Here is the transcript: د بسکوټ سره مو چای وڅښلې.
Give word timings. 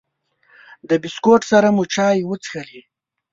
د 0.89 0.91
بسکوټ 1.01 1.41
سره 1.51 1.67
مو 1.75 1.83
چای 1.93 2.17
وڅښلې. 2.25 2.81